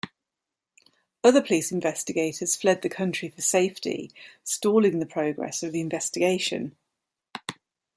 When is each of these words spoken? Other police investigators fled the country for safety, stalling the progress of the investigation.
Other 1.23 1.43
police 1.43 1.71
investigators 1.71 2.55
fled 2.55 2.81
the 2.81 2.89
country 2.89 3.29
for 3.29 3.43
safety, 3.43 4.11
stalling 4.43 4.97
the 4.97 5.05
progress 5.05 5.61
of 5.61 5.73
the 5.73 5.79
investigation. 5.79 6.75